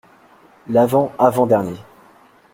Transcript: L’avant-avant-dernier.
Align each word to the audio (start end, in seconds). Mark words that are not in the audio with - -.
L’avant-avant-dernier. 0.67 1.77